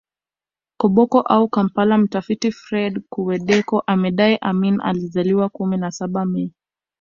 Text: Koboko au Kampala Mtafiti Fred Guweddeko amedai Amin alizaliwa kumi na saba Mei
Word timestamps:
Koboko 0.77 1.21
au 1.21 1.49
Kampala 1.49 1.97
Mtafiti 1.97 2.51
Fred 2.51 3.01
Guweddeko 3.11 3.83
amedai 3.87 4.37
Amin 4.41 4.81
alizaliwa 4.81 5.49
kumi 5.49 5.77
na 5.77 5.91
saba 5.91 6.25
Mei 6.25 6.53